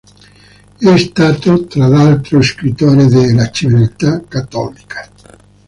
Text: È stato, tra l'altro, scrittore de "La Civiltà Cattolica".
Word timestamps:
È 0.79 0.97
stato, 0.97 1.67
tra 1.67 1.85
l'altro, 1.87 2.41
scrittore 2.41 3.05
de 3.05 3.33
"La 3.35 3.51
Civiltà 3.51 4.19
Cattolica". 4.27 5.07